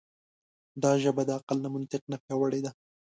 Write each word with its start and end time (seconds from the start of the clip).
دا 0.83 0.91
ژبه 1.03 1.23
د 1.25 1.29
عقل 1.37 1.57
له 1.65 1.69
منطق 1.75 2.01
نه 2.11 2.17
پیاوړې 2.23 2.59
ده. 2.65 2.71